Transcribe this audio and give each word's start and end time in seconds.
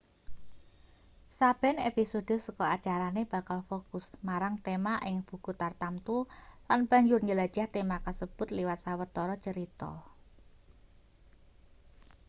saben 1.39 1.77
episode 1.89 2.35
saka 2.45 2.65
acarane 2.75 3.21
bakal 3.33 3.59
fokus 3.69 4.05
marang 4.27 4.55
tema 4.65 4.95
ing 5.09 5.15
buku 5.29 5.51
tartamtu 5.61 6.17
lan 6.69 6.81
banjur 6.89 7.19
njelajah 7.23 7.67
tema 7.75 7.97
kasebut 8.05 8.47
liwat 8.57 8.79
sawetara 8.85 9.35
crita 9.43 9.91